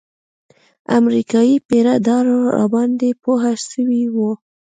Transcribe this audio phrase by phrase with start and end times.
[0.97, 4.17] امريکايي پيره دار راباندې پوه سوى و.